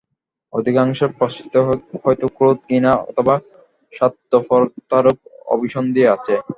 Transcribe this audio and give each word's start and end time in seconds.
অধিকাংশের 0.53 1.11
পশ্চাতেই 1.19 1.63
হয়তো 2.03 2.25
ক্রোধ, 2.37 2.57
ঘৃণা 2.65 2.91
অথবা 3.09 3.35
স্বার্থপরতারূপ 3.93 5.17
অভিসন্ধি 5.47 6.03
আছে। 6.15 6.33